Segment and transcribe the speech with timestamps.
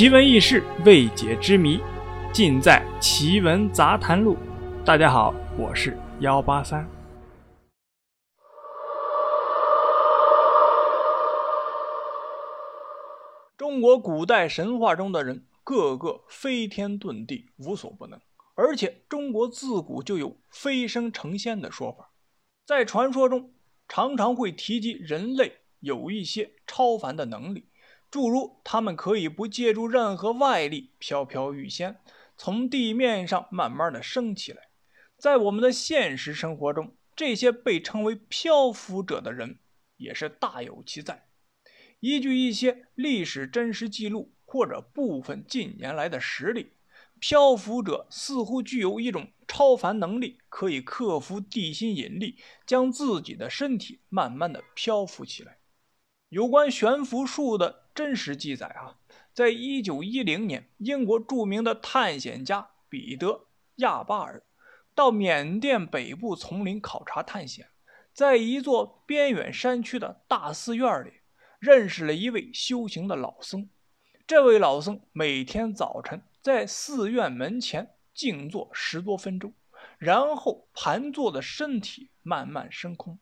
[0.00, 1.78] 奇闻异事、未解之谜，
[2.32, 4.34] 尽在《奇闻杂谈录》。
[4.82, 6.88] 大家好，我是幺八三。
[13.58, 18.18] 中国古代神话中的人，个个飞天遁地，无所不能。
[18.54, 22.12] 而且，中国自古就有飞升成仙的说法，
[22.64, 23.52] 在传说中
[23.86, 27.66] 常常会提及人类有一些超凡的能力。
[28.10, 32.00] 诸如他们可以不借助任何外力飘飘欲仙，
[32.36, 34.68] 从地面上慢慢的升起来。
[35.16, 39.58] 在我们的现实生活中，这些被称为漂浮者的人
[39.96, 41.28] 也是大有其在。
[42.00, 46.72] 依据一些历史真实记录或者部分近年来的实例，
[47.20, 55.58] 漂浮者似乎具有一种超凡能力，可以克服地心引力，将自己的身体慢慢的漂浮起来。
[56.30, 58.96] 有关悬浮术的真实记载啊，
[59.34, 63.26] 在一九一零年，英国著名的探险家彼得·
[63.74, 64.42] 亚巴尔
[64.94, 67.68] 到缅甸北部丛林考察探险，
[68.14, 71.12] 在一座边远山区的大寺院里，
[71.58, 73.68] 认识了一位修行的老僧。
[74.26, 79.52] 这位老僧每天早晨在寺院门前静坐十多分钟，
[79.98, 83.18] 然后盘坐的身体慢慢升空，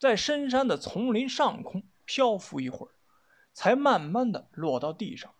[0.00, 1.82] 在深山的丛林上空。
[2.06, 2.92] 漂浮一会儿，
[3.54, 5.32] 才慢慢的落到地上。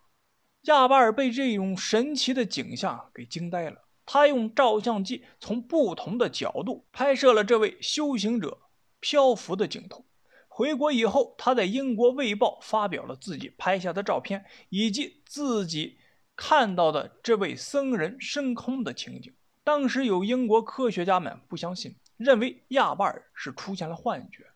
[0.62, 3.82] 亚巴尔被这种神奇的景象给惊呆了。
[4.06, 8.58] 他用照相机从不同的角度拍摄了这位修行者
[9.00, 10.04] 漂浮的镜头。
[10.46, 15.98] 回国以后，他在英国《卫报》发表了自己拍下的照片，以及自己
[16.36, 19.34] 看到的这位僧人升空的情景。
[19.64, 24.46] 当时有英国科学家们不相信，认为亚巴尔是出现了幻觉。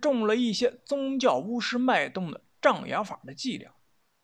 [0.00, 3.74] 中了一些宗教巫师脉动的障眼法的伎俩，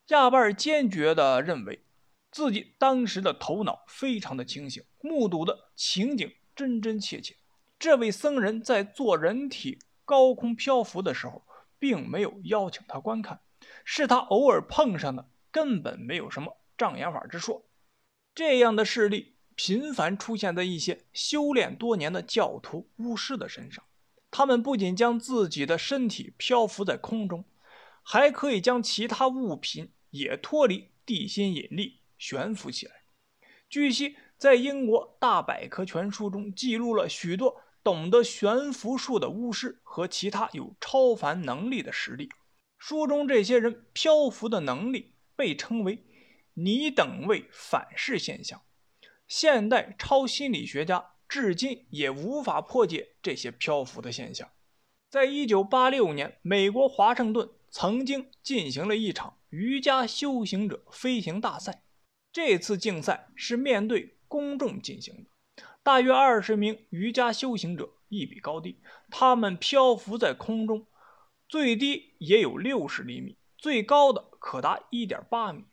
[0.06, 1.84] 亚巴尔坚决地认为
[2.30, 7.36] 自己当时的头脑非常的清醒，目睹的情景真真切切。
[7.78, 11.44] 这位僧人在做人体高空漂浮的时候，
[11.78, 13.40] 并没有邀请他观看，
[13.84, 17.66] 是他偶尔碰上的，根本没有什么障眼法之说。
[18.34, 23.84] 这样的事例频繁出现在一些修炼多年的教徒巫师的身上。
[24.30, 27.44] 他们不仅将自己的身体漂浮在空中，
[28.02, 33.02] 还可以将其他物品也脱离地心引力悬浮起来。
[33.68, 42.28] 据悉，在英国大百科全书中记录了许多懂得悬浮术的巫师和其他有超凡能力的实例。
[42.78, 46.04] 书中这些人漂浮的能力被称为
[46.54, 48.62] “你等位反噬现象”。
[49.28, 51.10] 现代超心理学家。
[51.30, 54.50] 至今也无法破解这些漂浮的现象。
[55.10, 61.82] 在一九八六年，美国华盛顿曾经进行了一场瑜伽修行者飞行大赛。
[62.32, 70.86] 这次竞赛是面对公众进行的，大约二十名瑜伽修行者一比高低，他们漂浮在空中，
[71.48, 75.64] 最低也有六十厘米，最高的可达一点八米。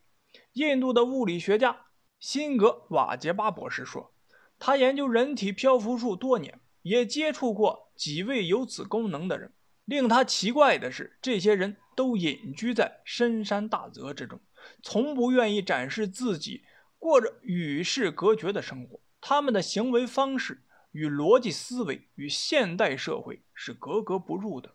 [0.54, 1.86] 印度的物理学家
[2.18, 4.12] 辛格瓦杰巴博士说。
[4.58, 9.52] 他研究人体漂浮术多年，也接触过几位有此功能的人。
[9.84, 14.40] 令他奇怪的是，这些人都隐居在深山大泽之中，
[14.82, 16.64] 从不愿意展示自己，
[16.98, 19.00] 过着与世隔绝的生活。
[19.20, 20.62] 他们的行为方式
[20.92, 24.74] 与逻辑思维与现代社会是格格不入的。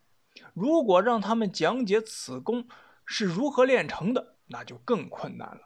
[0.53, 2.68] 如果让他们讲解此功
[3.06, 5.62] 是如何练成的，那就更困难了。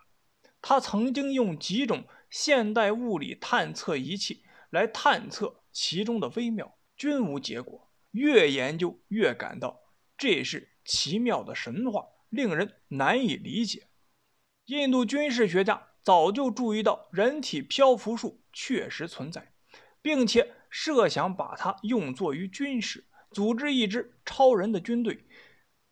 [0.62, 2.04] 他曾经用几种。
[2.30, 7.92] 现代物理探测仪器来探测其中的微妙，均无结果。
[8.10, 9.80] 越研究越感到
[10.18, 13.86] 这是奇妙的神话，令人难以理解。
[14.66, 19.54] 印度军事学家早就注意到人体漂浮术确实存在，
[20.02, 25.26] 并且设想把它用作于军事，组织一支超人的军队。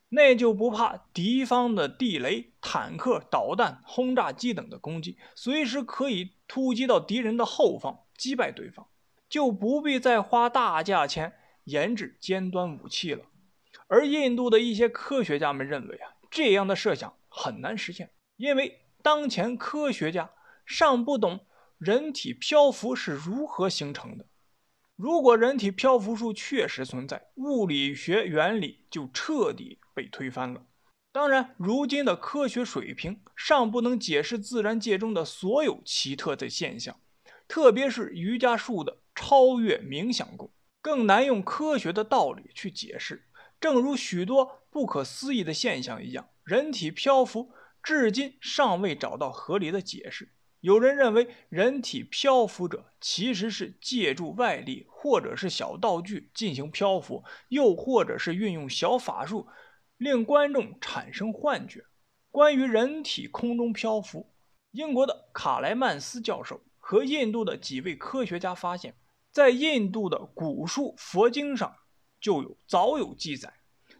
[0.09, 8.87] 那就不怕敌方的地雷、坦克、导弹、轰炸机等的攻击，随时可以突击到敌人的后方，击败对方，
[9.29, 11.33] 就不必再花大价钱
[11.65, 13.25] 研制尖端武器了。
[13.87, 20.31] 而印度的一些科学家们认为啊，这样的设想很难实现，因为当前科学家
[20.65, 21.45] 尚不懂
[21.77, 24.25] 人体漂浮是如何形成的。
[24.95, 30.65] 如果人体漂浮术确实存在，物理学原理就彻底被推翻了。
[31.11, 36.99] 当然，如今的科学水平尚不能解释自然界中的所有奇特的现象，
[37.47, 40.51] 特别是瑜伽术的超越冥想功，
[40.81, 43.25] 更难用科学的道理去解释。
[43.59, 47.51] 正如许多不可思议的现象一样，人体漂浮
[47.81, 50.33] 至今尚未找到合理的解释。
[50.59, 59.47] 有人认为，人体漂浮者其实是借助外力或者是小道具进行漂浮，又或者是运用小法术
[59.97, 61.85] 令观众产生幻觉。
[62.31, 64.33] 关于人体空中漂浮，
[64.71, 68.95] 英国的卡莱曼斯教授和印度的几位科学家发现，
[69.35, 71.75] 在印度的古书佛经上
[72.21, 73.53] 就有早有记载。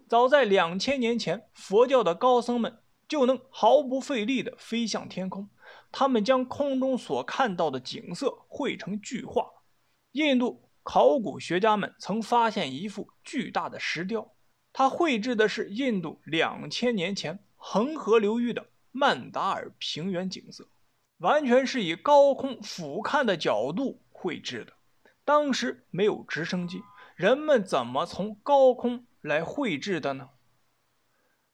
[0.08, 5.50] 早在两千年前，佛教的高僧们就能毫不费力地飞向天空。
[5.92, 9.46] 他们将空中所看到的景色绘成巨画。
[10.12, 14.32] 印度考古学家们曾发现一幅巨大的石雕，
[14.72, 20.66] 它绘制的是印度两千年前恒河流域的曼达尔平原景色，
[21.18, 24.72] 完全是以高空俯瞰的角度绘制的。
[25.26, 26.84] 当时没有直升机，
[27.16, 30.30] 人们怎么从高空来绘制的呢？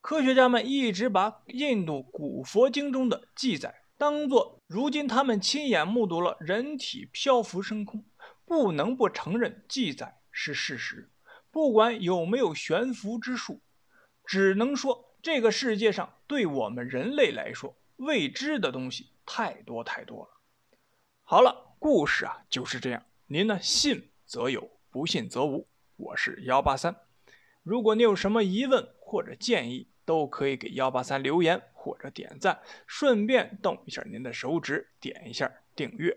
[0.03, 3.83] 科学家们一直把印度古佛经中的记载。
[3.97, 8.05] 当做如今他们亲眼目睹了人体漂浮升空，
[8.45, 11.11] 不能不承认记载是事实。
[11.51, 13.63] 不管有没有悬浮之术，
[14.27, 20.41] 只能说这个世界上对我们人类来说未知的东西太多太多了。
[21.23, 23.03] 好了，故事啊就是这样。
[23.33, 25.67] 您呢信则有，不信则无。
[25.97, 26.95] 我是幺八三。
[27.63, 36.15] 如果你有什么疑问或者建议，都可以给幺八三留言或者点赞，顺便动一下您的手指，点一下订阅。